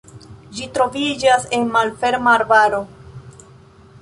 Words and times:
Ĝi 0.59 0.69
troviĝas 0.77 1.45
en 1.59 1.69
malferma 1.75 2.35
arbaro. 2.39 2.81